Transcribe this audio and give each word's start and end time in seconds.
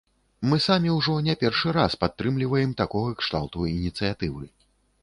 Мы 0.51 0.57
самі 0.67 0.93
ўжо 0.99 1.17
не 1.27 1.35
першы 1.43 1.75
раз 1.79 1.99
падтрымліваем 2.05 2.73
такога 2.81 3.15
кшталту 3.21 3.71
ініцыятывы. 3.77 4.43